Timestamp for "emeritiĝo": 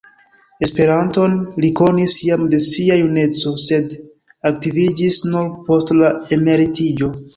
6.41-7.13